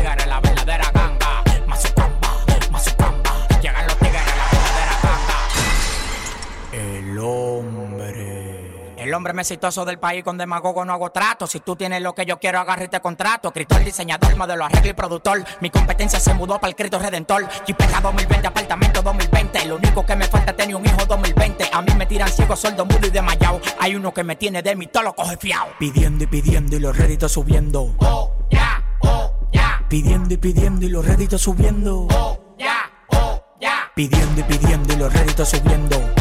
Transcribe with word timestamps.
El 9.15 9.19
hombre 9.19 9.33
más 9.33 9.49
exitoso 9.49 9.85
del 9.85 10.01
país 10.01 10.25
con 10.25 10.37
demagogo 10.37 10.85
no 10.85 10.93
hago 10.93 11.13
trato. 11.13 11.47
Si 11.47 11.61
tú 11.61 11.77
tienes 11.77 12.03
lo 12.03 12.17
que 12.17 12.27
yo 12.27 12.41
quiero, 12.41 12.59
agarra 12.59 12.83
y 12.83 12.89
te 12.89 12.99
contrato. 12.99 13.47
Escritor, 13.47 13.85
diseñador, 13.85 14.35
modelo, 14.35 14.65
arreglo 14.65 14.91
y 14.91 14.93
productor. 14.93 15.45
Mi 15.61 15.71
competencia 15.71 16.19
se 16.19 16.35
mudó 16.35 16.59
para 16.59 16.71
el 16.71 16.75
Cristo 16.75 16.99
Redentor. 16.99 17.49
Jipeca 17.65 18.01
2020, 18.01 18.49
apartamento 18.49 19.03
2020. 19.03 19.67
Lo 19.67 19.77
único 19.77 20.05
que 20.05 20.17
me 20.17 20.27
falta 20.27 20.51
es 20.51 20.57
tener 20.57 20.75
un 20.75 20.85
hijo 20.85 21.07
2020. 21.07 21.71
A 21.73 21.81
mí 21.81 21.95
me 21.97 22.07
tiran 22.07 22.29
ciego, 22.29 22.57
sordo, 22.57 22.85
mudo 22.87 23.07
y 23.07 23.11
desmayado. 23.11 23.61
Hay 23.79 23.95
uno 23.95 24.13
que 24.13 24.25
me 24.25 24.35
tiene 24.35 24.63
de 24.63 24.75
mí, 24.75 24.89
todo 24.89 25.05
lo 25.05 25.15
coge 25.15 25.37
fiao. 25.37 25.69
Pidiendo 25.79 26.25
y 26.25 26.27
pidiendo 26.27 26.75
y 26.75 26.81
los 26.81 26.97
réditos 26.97 27.31
subiendo. 27.31 27.95
Oh, 27.99 28.35
ya, 28.51 28.85
oh, 29.03 29.33
ya. 29.53 29.81
Pidiendo 29.89 30.35
y 30.35 30.39
pidiendo 30.39 30.87
y 30.87 30.89
los 30.89 31.07
réditos 31.07 31.41
subiendo. 31.41 32.09
Oh, 32.11 32.57
ya, 32.59 32.91
oh, 33.13 33.41
ya. 33.61 33.93
Pidiendo 33.95 34.41
y 34.41 34.43
pidiendo 34.43 34.93
y 34.93 34.97
los 34.97 35.13
réditos 35.13 35.51
subiendo. 35.51 36.14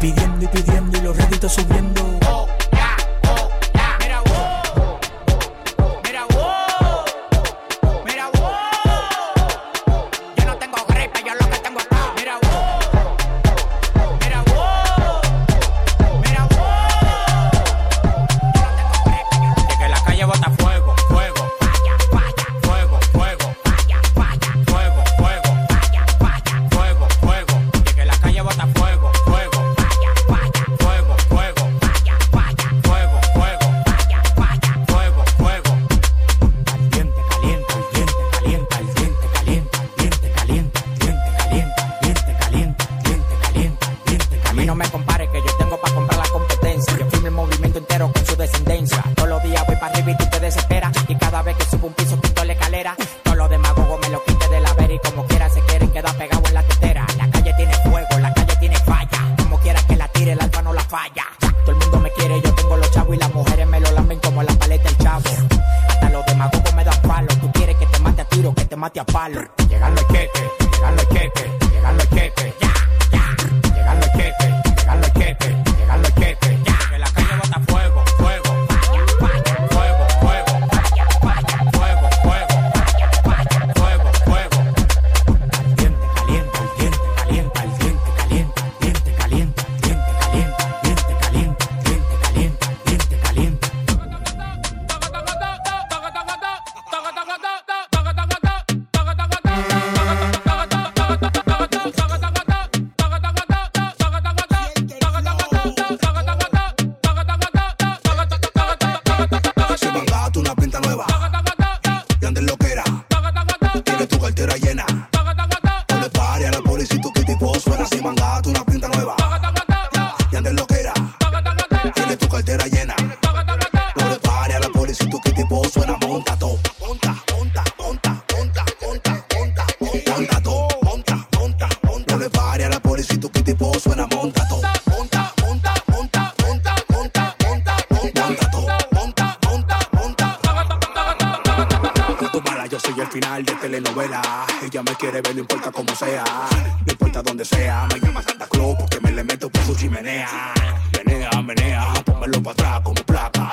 Pidiendo 0.00 0.44
y 0.44 0.48
pidiendo 0.48 0.98
y 0.98 1.00
los 1.02 1.14
réditos 1.14 1.52
subiendo. 1.52 2.39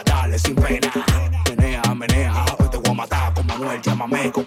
Dale 0.05 0.37
sin 0.37 0.55
pena. 0.55 0.91
Menea, 1.49 1.81
menea, 1.95 2.45
hoy 2.59 2.69
te 2.69 2.77
voy 2.77 2.91
a 2.91 2.93
matar 2.93 3.33
con 3.33 3.47
Manuel. 3.47 3.81
Llámame 3.81 4.31
con 4.31 4.43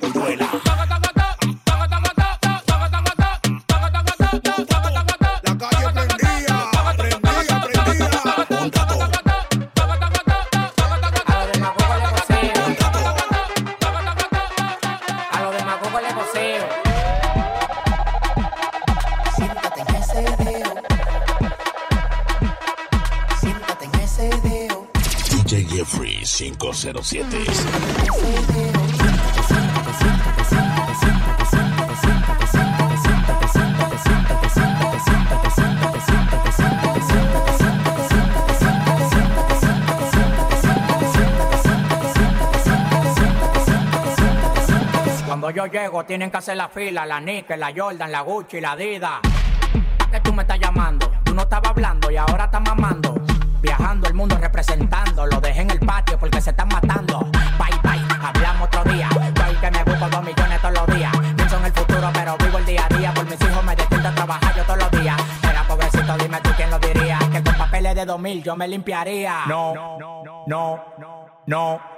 yo 45.60 45.66
llego 45.66 46.04
tienen 46.04 46.30
que 46.30 46.38
hacer 46.38 46.56
la 46.56 46.68
fila, 46.68 47.04
la 47.04 47.20
Nike, 47.20 47.54
la 47.56 47.70
Jordan, 47.76 48.10
la 48.10 48.22
Gucci, 48.22 48.62
la. 48.62 48.76
¿Para 48.76 50.10
qué 50.10 50.20
tú 50.20 50.32
me 50.32 50.42
estás 50.42 50.58
llamando? 50.58 51.12
Tú 51.22 51.34
no 51.34 51.42
estabas 51.42 51.70
hablando 51.70 52.10
y 52.10 52.16
ahora 52.16 52.44
estás 52.44 52.62
mamando. 52.62 53.14
Viajando 53.60 54.08
el 54.08 54.14
mundo 54.14 54.38
representando, 54.38 55.26
lo 55.26 55.38
dejé 55.38 55.60
en 55.60 55.70
el 55.70 55.80
patio 55.80 56.18
porque 56.18 56.40
se 56.40 56.50
están 56.50 56.68
matando. 56.68 57.20
Bye 57.58 57.78
bye, 57.82 58.00
hablamos 58.22 58.68
otro 58.68 58.84
día. 58.84 59.08
Yo 59.12 59.44
el 59.44 59.60
que 59.60 59.70
me 59.70 59.84
busco 59.84 60.08
dos 60.08 60.24
millones 60.24 60.62
todos 60.62 60.74
los 60.74 60.96
días. 60.96 61.12
Pienso 61.36 61.58
en 61.58 61.64
el 61.66 61.72
futuro, 61.72 62.10
pero 62.14 62.36
vivo 62.38 62.58
el 62.58 62.64
día 62.64 62.86
a 62.88 62.96
día. 62.96 63.12
Por 63.12 63.24
mis 63.26 63.40
hijos 63.42 63.64
me 63.64 63.76
despierto 63.76 64.08
a 64.08 64.14
trabajar 64.14 64.56
yo 64.56 64.62
todos 64.64 64.78
los 64.78 64.90
días. 65.02 65.16
Era 65.42 65.62
pobrecito, 65.64 66.16
dime 66.16 66.40
tú 66.40 66.50
quién 66.56 66.70
lo 66.70 66.78
diría. 66.78 67.18
Que 67.30 67.42
con 67.42 67.54
papeles 67.58 67.94
de 67.94 68.06
dos 68.06 68.18
mil 68.18 68.42
yo 68.42 68.56
me 68.56 68.66
limpiaría. 68.66 69.42
No, 69.46 69.74
no, 69.74 69.98
no, 69.98 70.84
no 70.96 71.09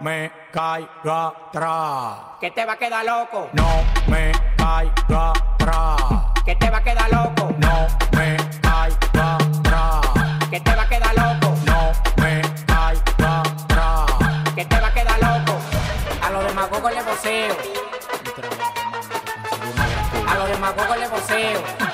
me 0.00 0.32
caiga 0.50 1.28
atrás. 1.28 2.16
Que 2.40 2.50
te 2.50 2.64
va 2.64 2.72
a 2.72 2.76
quedar 2.78 3.04
loco. 3.04 3.50
No 3.52 3.68
me 4.06 4.32
caiga 4.56 5.32
atrás. 5.32 5.96
Que 6.44 6.56
te 6.56 6.70
va 6.70 6.78
a 6.78 6.82
quedar 6.82 7.10
loco. 7.10 7.54
No 7.58 7.86
me 8.16 8.36
caiga 8.62 9.36
atrás. 9.36 10.48
Que 10.50 10.58
te 10.58 10.74
va 10.74 10.82
a 10.82 10.88
quedar 10.88 11.14
loco. 11.14 11.54
No 11.66 11.92
me 12.22 12.40
caiga 12.66 13.40
atrás. 13.40 14.54
Que 14.54 14.64
te 14.64 14.80
va 14.80 14.88
a 14.88 14.94
quedar 14.94 15.18
loco. 15.20 15.58
A 16.22 16.30
los 16.30 16.44
demagogos 16.46 16.94
le 16.94 17.02
voceo. 17.02 17.56
A 20.28 20.34
los 20.34 20.48
demagogos 20.48 20.98
le 20.98 21.08
voceo. 21.08 21.91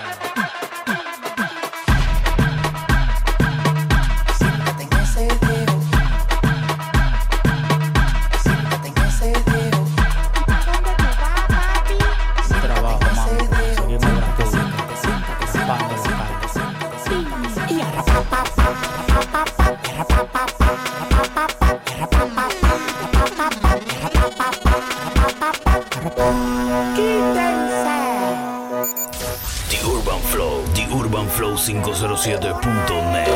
507.net. 32.18 33.28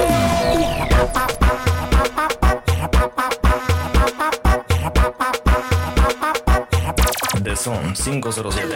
The 7.44 7.54
Son 7.54 7.94
507. 7.94 8.74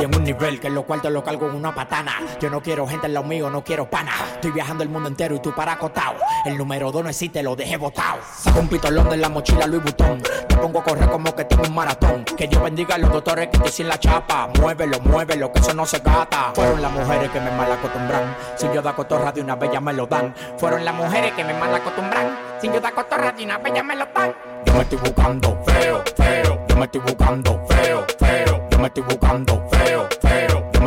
Yo 0.00 0.06
en 0.06 0.16
un 0.16 0.24
nivel 0.24 0.58
que 0.58 0.68
en 0.68 0.74
los 0.74 0.84
cuartos 0.86 1.12
lo 1.12 1.22
cargo 1.22 1.50
en 1.50 1.56
una 1.56 1.74
patana. 1.74 2.19
Yo 2.40 2.48
no 2.48 2.62
quiero 2.62 2.86
gente 2.86 3.06
en 3.06 3.12
lo 3.12 3.22
mío, 3.22 3.50
no 3.50 3.62
quiero 3.62 3.90
pana. 3.90 4.12
Estoy 4.32 4.52
viajando 4.52 4.82
el 4.82 4.88
mundo 4.88 5.10
entero 5.10 5.34
y 5.34 5.40
tú 5.40 5.54
para 5.54 5.72
acotado. 5.72 6.14
El 6.46 6.56
número 6.56 6.90
dos 6.90 7.04
no 7.04 7.10
existe, 7.10 7.42
lo 7.42 7.54
dejé 7.54 7.76
botado. 7.76 8.18
Saco 8.34 8.60
un 8.60 8.68
pitolón 8.68 9.10
de 9.10 9.18
la 9.18 9.28
mochila 9.28 9.66
Louis 9.66 9.82
Vuitton. 9.82 10.22
Me 10.48 10.56
pongo 10.56 10.78
a 10.80 10.84
correr 10.84 11.10
como 11.10 11.34
que 11.36 11.44
tengo 11.44 11.64
un 11.64 11.74
maratón. 11.74 12.24
Que 12.24 12.48
Dios 12.48 12.62
bendiga 12.62 12.94
a 12.94 12.98
los 12.98 13.12
doctores 13.12 13.48
que 13.48 13.58
estoy 13.58 13.70
sin 13.70 13.88
la 13.88 14.00
chapa. 14.00 14.48
Muévelo, 14.58 14.98
muévelo, 15.00 15.52
que 15.52 15.60
eso 15.60 15.74
no 15.74 15.84
se 15.84 15.98
gata. 15.98 16.52
Fueron 16.54 16.80
las 16.80 16.90
mujeres 16.90 17.28
que 17.28 17.40
me 17.40 17.50
mal 17.50 17.70
acostumbran. 17.72 18.34
Si 18.56 18.66
yo 18.72 18.80
da 18.80 18.94
cotorra 18.94 19.32
de 19.32 19.42
una 19.42 19.56
bella 19.56 19.80
me 19.82 19.92
lo 19.92 20.06
dan. 20.06 20.34
Fueron 20.56 20.82
las 20.82 20.94
mujeres 20.94 21.32
que 21.34 21.44
me 21.44 21.52
mal 21.52 21.74
acostumbran. 21.74 22.38
Si 22.58 22.68
yo 22.68 22.80
da 22.80 22.90
cotorra 22.90 23.32
de 23.32 23.44
una 23.44 23.58
bella 23.58 23.82
me 23.82 23.96
lo 23.96 24.06
dan. 24.14 24.34
Yo 24.64 24.72
me 24.72 24.80
estoy 24.80 24.98
buscando 24.98 25.62
feo, 25.66 26.02
feo. 26.16 26.66
Yo 26.66 26.76
me 26.76 26.84
estoy 26.86 27.00
buscando 27.02 27.62
feo, 27.68 28.06
feo. 28.18 28.68
Yo 28.70 28.78
me 28.78 28.86
estoy 28.86 29.02
buscando 29.02 29.62
feo, 29.70 30.08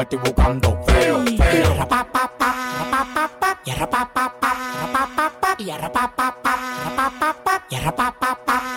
me 0.03 0.17
estoy 0.17 0.19
buscando 0.19 0.83
feo, 0.85 1.23
feo. 1.25 1.37
Y 1.53 1.71
arrapapapa, 1.71 2.55
rapapapa, 2.91 3.59
y 3.65 3.71
arrapapapa, 3.71 4.53
rapapapa, 4.81 5.55
y 5.57 5.69
arrapapapa, 5.69 6.57
rapapapa, 7.71 8.72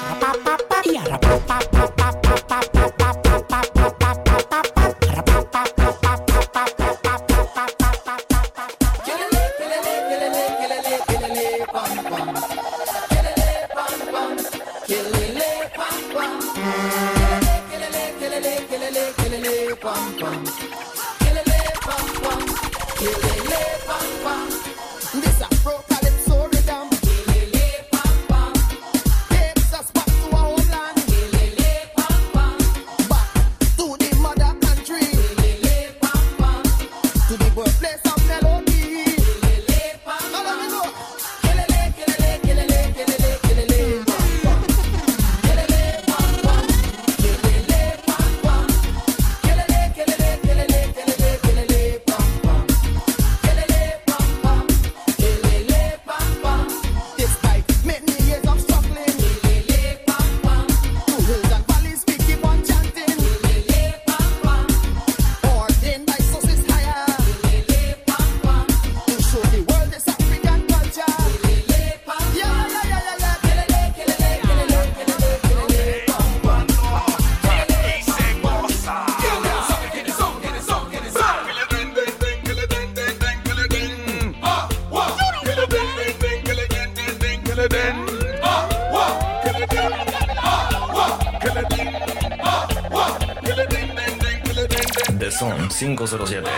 The 95.18 95.30
Son 95.32 95.68
507. 95.68 96.48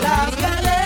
Las 0.00 0.79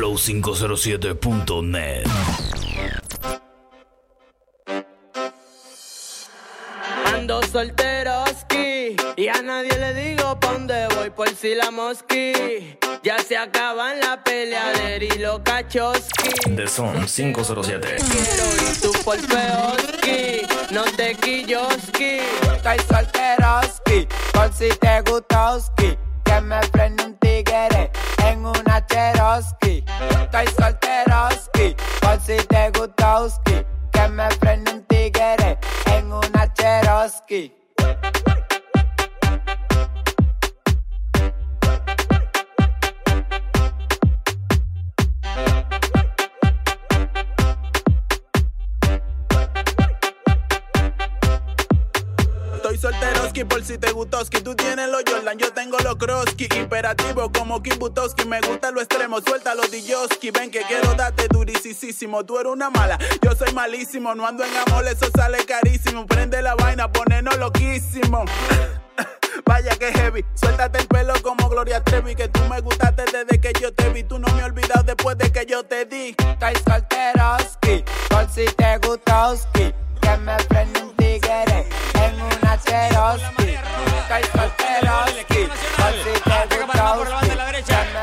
flow507.net. 0.00 2.08
Ando 7.04 7.42
solteroski 7.42 8.96
y 9.16 9.28
a 9.28 9.42
nadie 9.42 9.76
le 9.78 9.92
digo 9.92 10.40
pa' 10.40 10.52
dónde 10.52 10.88
voy 10.96 11.10
por 11.10 11.28
si 11.28 11.54
la 11.54 11.70
mosqui. 11.70 12.78
Ya 13.02 13.18
se 13.18 13.36
acaban 13.36 14.00
la 14.00 14.24
peleadera 14.24 15.04
y 15.04 15.18
los 15.18 15.40
cachoski. 15.40 16.30
De 16.46 16.66
son 16.66 17.04
507. 17.04 17.96
Quiero 17.96 18.44
ir 18.56 18.80
tu 18.80 18.92
por 19.04 19.18
feoski, 19.18 20.46
no 20.70 20.84
te 20.96 21.14
quilloski. 21.16 22.20
Estoy 22.56 22.78
solteroski, 22.88 24.08
por 24.32 24.50
si 24.54 24.70
te 24.78 25.02
gustoski, 25.02 25.98
que 26.24 26.40
me 26.40 26.58
prende 26.72 27.04
un 27.04 27.18
tío 27.18 27.39
en 28.24 28.46
una 28.46 28.86
cheroski. 28.86 29.84
Estoy 30.10 30.46
solteroski, 30.56 31.76
por 32.00 32.20
si 32.20 32.36
te 32.46 32.70
gustoski. 32.70 33.64
Que 33.92 34.08
me 34.08 34.28
prende 34.40 34.72
un 34.72 34.86
en 35.86 36.12
una 36.12 36.52
cheroski. 36.54 37.52
Por 53.30 53.64
si 53.64 53.78
te 53.78 53.92
gustoski. 53.92 54.40
Tú 54.40 54.54
tienes 54.56 54.88
los 54.88 55.02
Jordan, 55.08 55.38
yo 55.38 55.52
tengo 55.52 55.78
los 55.78 55.96
Kroski. 55.96 56.48
Imperativo 56.56 57.30
como 57.30 57.62
Kim 57.62 57.78
Butowski. 57.78 58.26
Me 58.26 58.40
gusta 58.40 58.72
lo 58.72 58.80
extremo, 58.80 59.20
suelta 59.20 59.54
los 59.54 59.70
Diyoski. 59.70 60.32
Ven 60.32 60.50
que 60.50 60.62
quiero 60.62 60.94
darte 60.94 61.28
durisísimo. 61.28 62.24
Tú 62.24 62.38
eres 62.38 62.52
una 62.52 62.70
mala, 62.70 62.98
yo 63.22 63.34
soy 63.36 63.52
malísimo. 63.54 64.14
No 64.16 64.26
ando 64.26 64.44
en 64.44 64.50
amor, 64.66 64.86
eso 64.86 65.06
sale 65.14 65.38
carísimo. 65.44 66.06
Prende 66.06 66.42
la 66.42 66.56
vaina, 66.56 66.90
ponernos 66.90 67.38
loquísimo. 67.38 68.24
Vaya 69.46 69.76
que 69.76 69.92
heavy, 69.92 70.24
suéltate 70.34 70.80
el 70.80 70.88
pelo 70.88 71.14
como 71.22 71.48
Gloria 71.48 71.82
Trevi. 71.84 72.16
Que 72.16 72.28
tú 72.28 72.40
me 72.50 72.60
gustaste 72.60 73.04
desde 73.04 73.40
que 73.40 73.52
yo 73.60 73.72
te 73.72 73.90
vi. 73.90 74.02
Tú 74.02 74.18
no 74.18 74.26
me 74.34 74.42
has 74.42 74.48
olvidado 74.48 74.82
después 74.82 75.16
de 75.18 75.30
que 75.30 75.46
yo 75.46 75.62
te 75.62 75.84
di. 75.84 76.16
Estoy 76.18 76.54
solteroski, 76.66 77.84
por 78.08 78.28
si 78.28 78.44
te 78.56 78.78
gustoski. 78.78 79.72
Que 80.00 80.16
me 80.16 80.36
prende 80.48 80.82
un 80.82 80.96
tigre 80.96 81.68
en 81.94 82.14
una 82.20 82.49
por 86.96 87.08
si 87.08 87.28
te. 87.28 87.32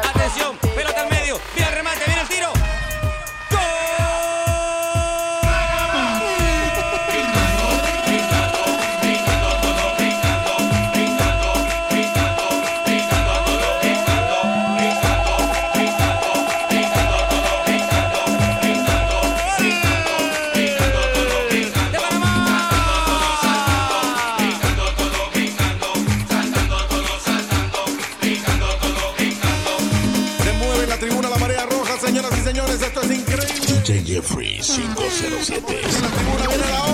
Atención, 0.09 0.57
pelota 0.75 1.01
al 1.01 1.09
medio. 1.09 1.39
Viene 1.55 1.69
el 1.69 1.75
remate, 1.75 2.16
507. 35.49 36.86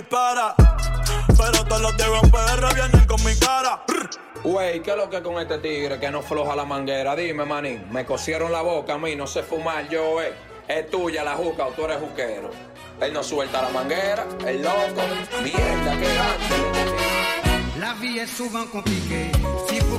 dispara. 0.00 0.54
Pero 1.36 1.64
todos 1.64 1.82
los 1.82 1.96
de 1.96 2.04
PR 2.30 2.74
vienen 2.74 3.06
con 3.06 3.22
mi 3.24 3.34
cara. 3.36 3.84
Wey, 4.42 4.80
¿qué 4.80 4.90
es 4.90 4.96
lo 4.96 5.10
que 5.10 5.22
con 5.22 5.38
este 5.38 5.58
tigre 5.58 6.00
que 6.00 6.10
no 6.10 6.22
floja 6.22 6.56
la 6.56 6.64
manguera? 6.64 7.14
Dime, 7.14 7.44
manín, 7.44 7.86
me 7.90 8.06
cosieron 8.06 8.50
la 8.50 8.62
boca 8.62 8.94
a 8.94 8.98
mí, 8.98 9.14
no 9.14 9.26
sé 9.26 9.42
fumar 9.42 9.88
yo, 9.88 10.20
eh. 10.22 10.32
Es 10.66 10.88
tuya 10.88 11.24
la 11.24 11.34
juca 11.34 11.66
o 11.66 11.70
tú 11.72 11.84
eres 11.84 11.98
juquero. 11.98 12.50
Él 13.00 13.12
no 13.12 13.22
suelta 13.22 13.62
la 13.62 13.70
manguera, 13.70 14.24
el 14.46 14.62
loco, 14.62 15.02
mierda, 15.42 15.92
que 15.98 16.14
grande. 16.14 17.80
La 17.80 17.94
vie 17.94 18.20
est 18.20 18.26
souvent 18.26 18.66
compliquée, 18.66 19.32
si 19.68 19.80
vous 19.80 19.98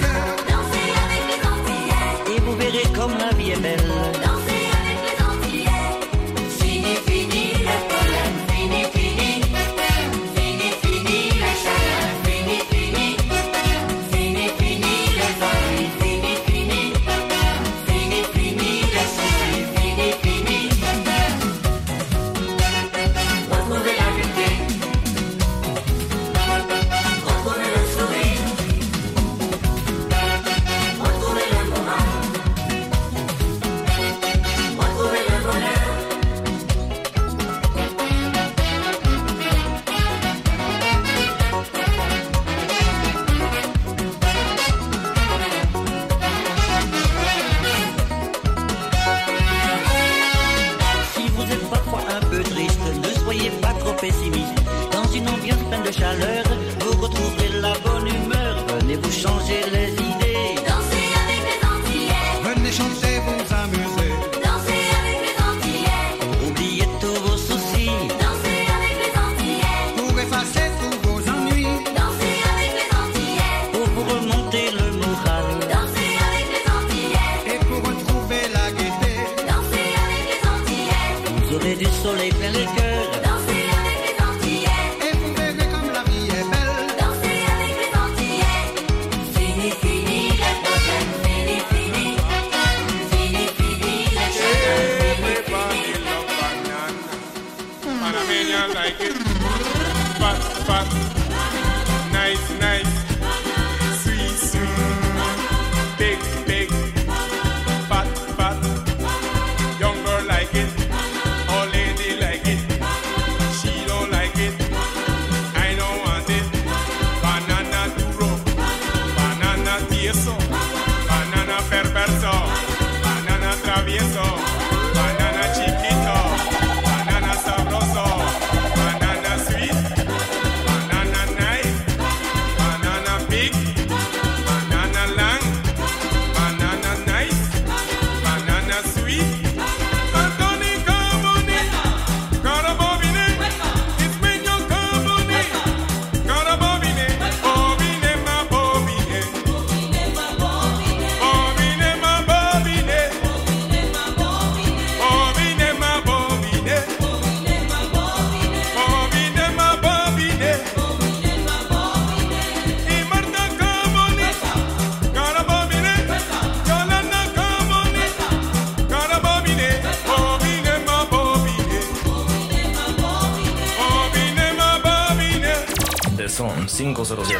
Corazón 176.41 176.67
507. 176.67 177.29
Yo. 177.29 177.39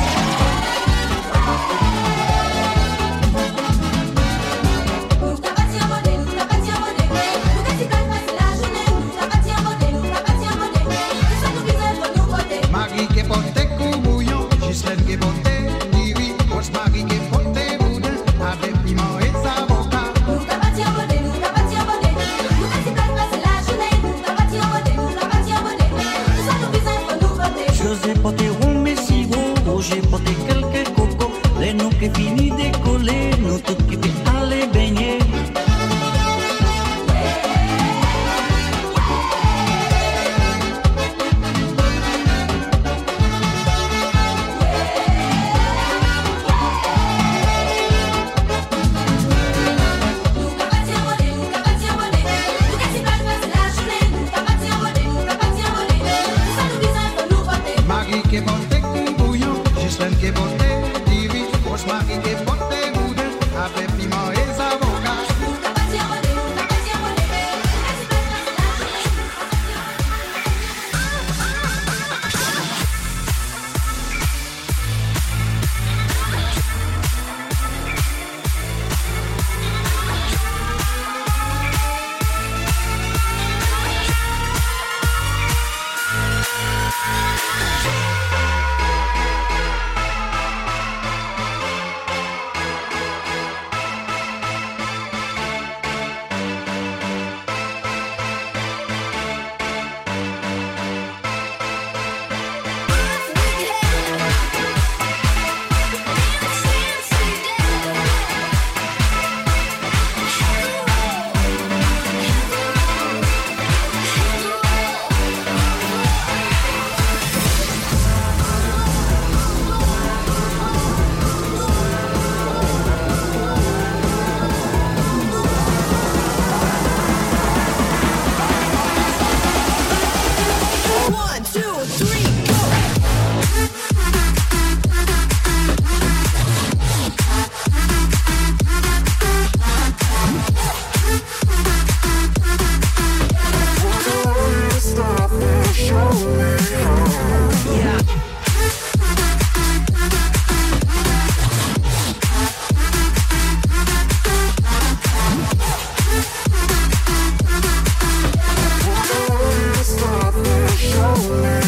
rolling 161.11 161.60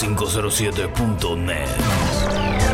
507.net. 0.00 2.69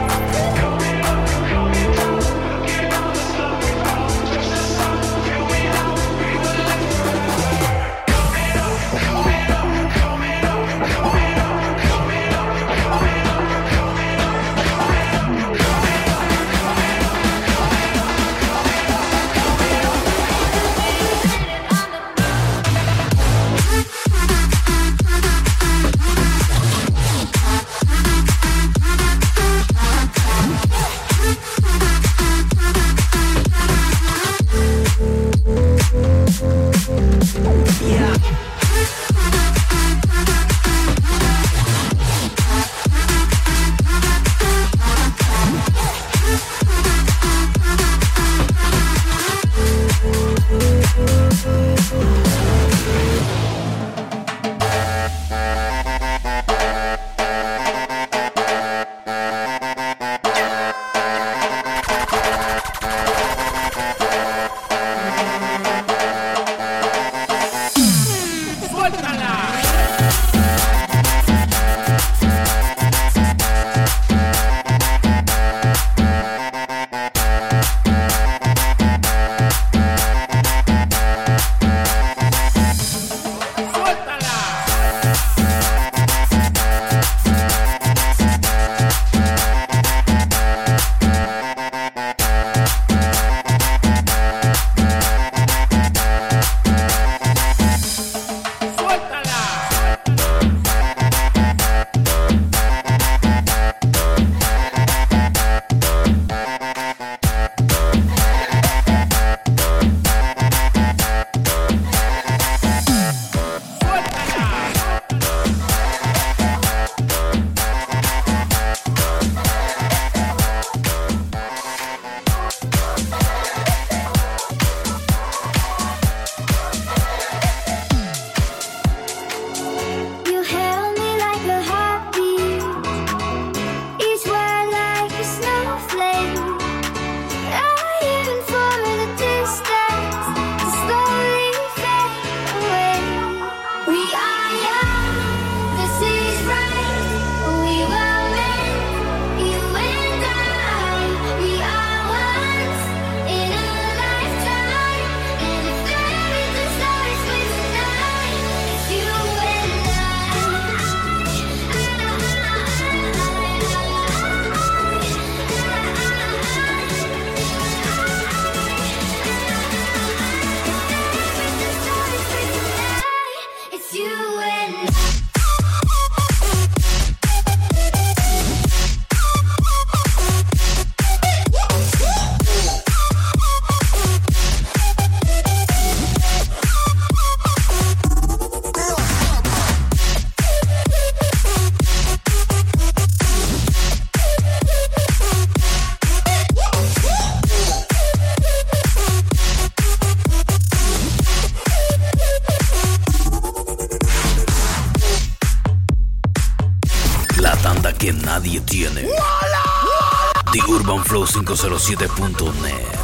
507.net. 211.47 212.97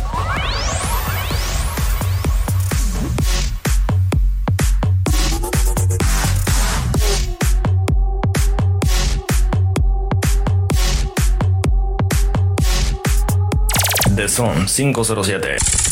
The 14.17 14.29
Son 14.29 14.67
507. 14.67 15.92